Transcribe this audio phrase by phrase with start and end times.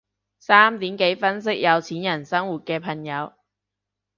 [0.39, 3.33] 三點幾分析有錢人生活嘅朋友